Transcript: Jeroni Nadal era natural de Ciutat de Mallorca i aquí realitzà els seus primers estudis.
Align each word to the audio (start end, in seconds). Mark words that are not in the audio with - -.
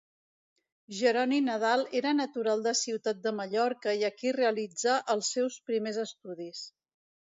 Jeroni 0.99 1.37
Nadal 1.49 1.83
era 1.99 2.13
natural 2.21 2.65
de 2.67 2.73
Ciutat 2.81 3.21
de 3.27 3.35
Mallorca 3.41 3.95
i 4.01 4.07
aquí 4.09 4.33
realitzà 4.41 4.97
els 5.17 5.31
seus 5.37 5.59
primers 5.69 6.01
estudis. 6.07 6.65